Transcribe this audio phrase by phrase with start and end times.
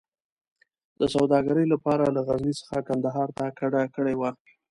[0.99, 4.31] د سوداګرۍ لپاره له غزني څخه کندهار ته کډه کړې وه.